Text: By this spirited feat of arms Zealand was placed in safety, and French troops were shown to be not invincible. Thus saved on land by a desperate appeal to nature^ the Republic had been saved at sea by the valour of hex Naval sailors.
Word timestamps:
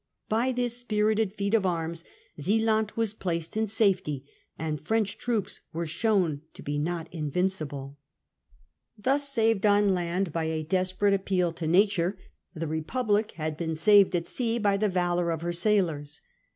By 0.29 0.51
this 0.51 0.77
spirited 0.79 1.31
feat 1.31 1.53
of 1.53 1.63
arms 1.63 2.03
Zealand 2.41 2.91
was 2.95 3.13
placed 3.13 3.55
in 3.55 3.67
safety, 3.67 4.25
and 4.57 4.81
French 4.81 5.15
troops 5.19 5.61
were 5.73 5.85
shown 5.85 6.41
to 6.55 6.63
be 6.63 6.79
not 6.79 7.07
invincible. 7.13 7.99
Thus 8.97 9.29
saved 9.29 9.63
on 9.63 9.93
land 9.93 10.33
by 10.33 10.45
a 10.45 10.63
desperate 10.63 11.13
appeal 11.13 11.51
to 11.53 11.65
nature^ 11.67 12.15
the 12.55 12.65
Republic 12.65 13.33
had 13.33 13.55
been 13.57 13.75
saved 13.75 14.15
at 14.15 14.25
sea 14.25 14.57
by 14.57 14.75
the 14.75 14.89
valour 14.89 15.29
of 15.29 15.41
hex 15.43 15.63
Naval 15.63 15.85
sailors. 15.87 16.21